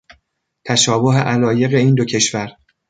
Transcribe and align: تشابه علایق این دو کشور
تشابه 0.65 1.13
علایق 1.13 1.73
این 1.73 1.95
دو 1.95 2.05
کشور 2.05 2.51